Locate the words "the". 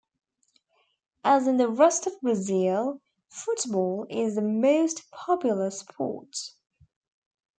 1.57-1.67, 4.33-4.41